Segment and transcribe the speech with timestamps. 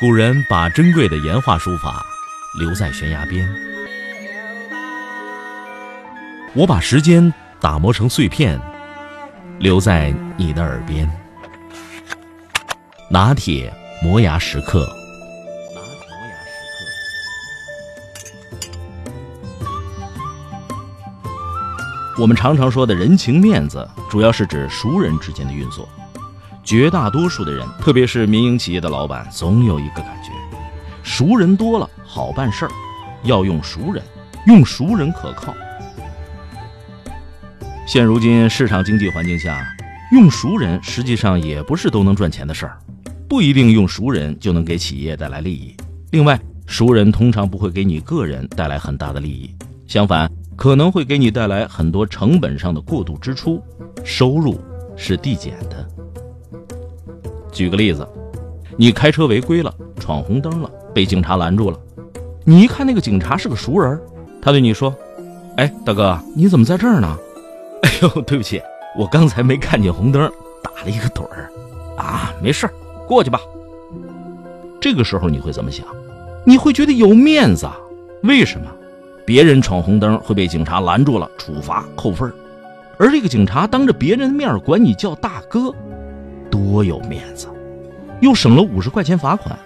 [0.00, 2.06] 古人把珍贵的岩画书法
[2.56, 3.52] 留在悬崖边，
[6.54, 8.60] 我把时间打磨成碎片，
[9.58, 11.10] 留在你的耳边。
[13.10, 14.88] 拿铁磨牙时刻。
[22.20, 25.88] 我们常常说的人情面子，主要是指熟人之间的运作。
[26.68, 30.30] 绝大多数的人，特别是民营企业的老板，总有一个感觉：
[31.02, 32.70] 熟人多了好办事儿，
[33.22, 34.04] 要用熟人，
[34.46, 35.54] 用熟人可靠。
[37.86, 39.66] 现如今市场经济环境下，
[40.12, 42.78] 用熟人实际上也不是都能赚钱的事儿，
[43.26, 45.74] 不一定用熟人就能给企业带来利益。
[46.10, 49.56] 另外，熟人通常不会给你个人带来很大的利益，
[49.86, 53.58] 相反，可能会给你带来很多成本上的过度支出，
[54.04, 54.60] 收入
[54.98, 55.88] 是递减的。
[57.52, 58.06] 举个例子，
[58.76, 61.78] 你开车违规了，闯红灯了，被警察拦住了。
[62.44, 64.00] 你一看那个警察是个熟人，
[64.40, 64.94] 他对你说
[65.56, 67.16] ：“哎，大哥，你怎么在这儿呢
[67.82, 68.60] ？”“哎呦，对不起，
[68.98, 70.30] 我刚才没看见红灯，
[70.62, 71.50] 打了一个盹儿。
[71.96, 72.68] ”“啊，没事
[73.06, 73.40] 过去吧。”
[74.80, 75.86] 这个时候你会怎么想？
[76.44, 77.68] 你会觉得有面子。
[78.22, 78.66] 为什么？
[79.26, 82.32] 别人闯红灯会被警察拦住了，处罚扣分
[82.96, 85.72] 而这个警察当着别人的面管你叫大哥。
[86.50, 87.48] 多有面子，
[88.20, 89.58] 又省了五十块钱罚款，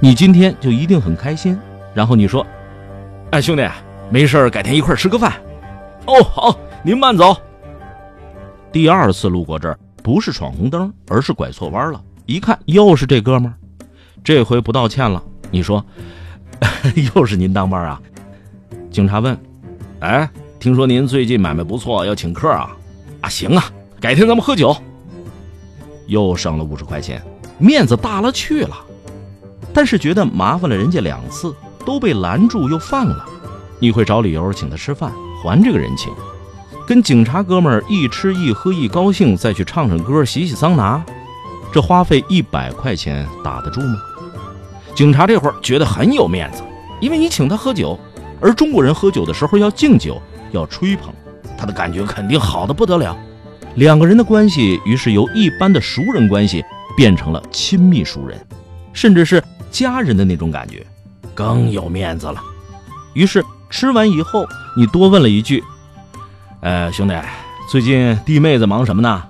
[0.00, 1.58] 你今天就一定很开心。
[1.94, 2.46] 然后你说
[3.32, 3.68] ：“哎，兄弟，
[4.10, 5.32] 没事改天一块吃个饭。”
[6.06, 7.36] 哦，好，您慢走。
[8.70, 12.00] 第二次路过这儿，不是闯红灯，而是拐错弯了。
[12.26, 13.54] 一看又是这哥们儿，
[14.22, 15.22] 这回不道歉了。
[15.50, 15.84] 你说
[17.14, 18.00] ：“又是您当班啊？”
[18.90, 19.36] 警察问
[20.00, 20.28] ：“哎，
[20.60, 22.76] 听说您最近买卖不错，要请客啊？”
[23.20, 23.64] 啊，行啊，
[24.00, 24.76] 改天咱们喝酒。
[26.08, 27.22] 又省了五十块钱，
[27.56, 28.76] 面子大了去了。
[29.72, 31.54] 但是觉得麻烦了人家两次，
[31.86, 33.24] 都被拦住又放了，
[33.78, 35.12] 你会找理由请他吃饭
[35.42, 36.12] 还这个人情。
[36.86, 41.04] 跟警察哥们儿一吃一喝一高兴，再去唱唱歌洗洗桑拿，
[41.70, 43.98] 这花费一百块钱打得住吗？
[44.94, 46.62] 警察这会儿觉得很有面子，
[46.98, 47.96] 因为你请他喝酒，
[48.40, 51.12] 而中国人喝酒的时候要敬酒，要吹捧，
[51.56, 53.16] 他的感觉肯定好的不得了。
[53.74, 56.64] 两个人的关系于是由一般的熟人关系
[56.96, 58.38] 变成了亲密熟人，
[58.92, 60.84] 甚至是家人的那种感觉，
[61.34, 62.42] 更有面子了。
[63.14, 64.46] 于是吃完以后，
[64.76, 65.62] 你多问了一句
[66.60, 67.14] ：“呃，兄弟，
[67.70, 69.22] 最近弟妹子忙什么呢？”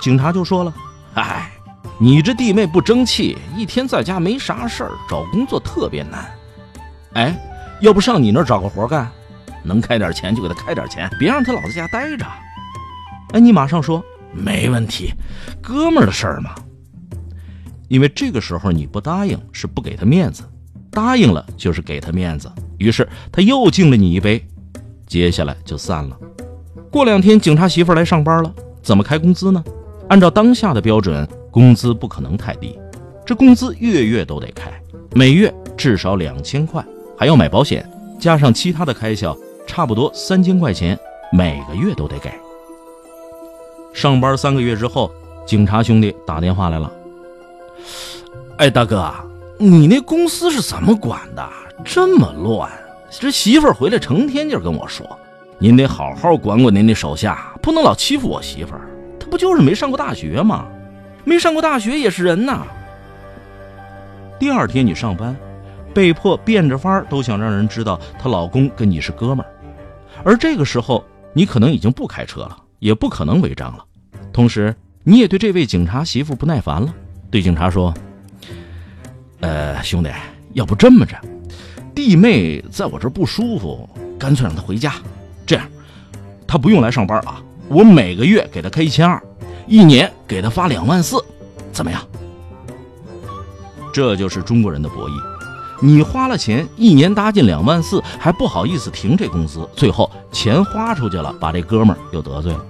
[0.00, 0.74] 警察就说了
[1.14, 1.50] ：“哎，
[1.98, 6.30] 你这弟妹不争气，一天在家没啥事儿，找工作特别难。
[7.14, 7.34] 哎，
[7.80, 9.10] 要不上你那儿找个活干，
[9.62, 12.26] 能开点钱就给他开点钱，别让他老在家待着。”
[13.32, 14.02] 哎，你马上说
[14.32, 15.12] 没问题，
[15.62, 16.54] 哥们儿的事儿嘛。
[17.88, 20.42] 因为这个时候你不答应是不给他面子，
[20.90, 22.50] 答应了就是给他面子。
[22.78, 24.42] 于是他又敬了你一杯，
[25.06, 26.16] 接下来就散了。
[26.90, 29.62] 过两天警察媳妇来上班了，怎么开工资呢？
[30.08, 32.78] 按照当下的标准，工资不可能太低，
[33.26, 34.70] 这工资月月都得开，
[35.14, 36.82] 每月至少两千块，
[37.18, 37.86] 还要买保险，
[38.18, 40.98] 加上其他的开销，差不多三千块钱，
[41.32, 42.30] 每个月都得给。
[43.98, 45.12] 上班三个月之后，
[45.44, 46.88] 警察兄弟打电话来了。
[48.58, 49.12] 哎，大哥，
[49.58, 51.44] 你那公司是怎么管的？
[51.84, 52.70] 这么乱！
[53.10, 55.04] 这媳妇儿回来成天就跟我说
[55.58, 58.88] ：“您得好好管管您那手下，不能老欺负我媳妇儿。
[59.18, 60.68] 她不就是没上过大学吗？
[61.24, 62.64] 没上过大学也是人呐。”
[64.38, 65.36] 第二天你上班，
[65.92, 69.50] 被迫变着法儿都想让人知道她老公跟你是哥们儿，
[70.22, 73.84] 而这个时候你可能已经不开车了，也不可能违章了。
[74.38, 74.72] 同时，
[75.02, 76.94] 你也对这位警察媳妇不耐烦了，
[77.28, 77.92] 对警察说
[79.42, 80.08] ：“呃，兄弟，
[80.52, 81.16] 要不这么着，
[81.92, 84.94] 弟妹在我这不舒服，干脆让她回家。
[85.44, 85.66] 这样，
[86.46, 89.20] 她不用来上班啊，我每个月给她开一千二，
[89.66, 91.16] 一年给她发两万四，
[91.72, 92.00] 怎么样？”
[93.92, 95.20] 这就是中国人的博弈，
[95.82, 102.64] 你花了钱，一年搭进两万四，还不好意思停这工资，最后钱花出去了，把这哥们又得罪了。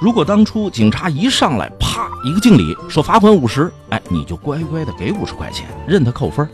[0.00, 6.48] 如果当初警察一上来，啪一个敬礼，说罚款五十，哎，你就乖乖的给五十块钱，任他扣分。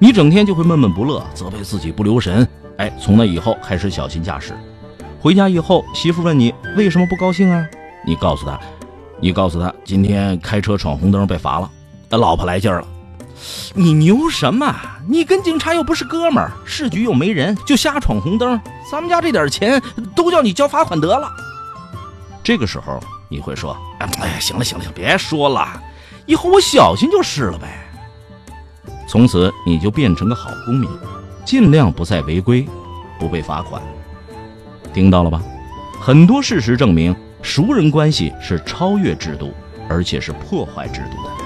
[0.00, 2.46] 你整天就会闷闷不乐，责备自己不留神，
[2.78, 4.52] 哎，从那以后开始小心驾驶。
[5.20, 7.64] 回家以后，媳妇问你为什么不高兴啊？
[8.04, 8.58] 你告诉他，
[9.20, 11.70] 你告诉他今天开车闯红灯被罚了。
[12.10, 12.88] 老婆来劲儿了，
[13.72, 14.74] 你牛什么？
[15.08, 18.60] 你跟警察又不是哥们儿，市局又没人，就瞎闯红灯，
[18.90, 19.80] 咱们家这点钱
[20.16, 21.30] 都叫你交罚款得了。
[22.44, 23.00] 这个时候
[23.30, 25.82] 你会说：“哎呀，行了行了，别说了，
[26.26, 27.80] 以后我小心就是了呗。”
[29.08, 30.90] 从此你就变成个好公民，
[31.44, 32.68] 尽量不再违规，
[33.18, 33.82] 不被罚款。
[34.92, 35.42] 听到了吧？
[35.98, 39.54] 很多事实证明，熟人关系是超越制度，
[39.88, 41.43] 而且是破坏制度的。